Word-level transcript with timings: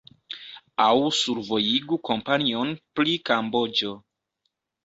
Aŭ 0.85 0.93
survojigu 1.17 1.99
kampanjon 2.09 2.75
pri 3.01 3.15
Kamboĝo. 3.31 3.93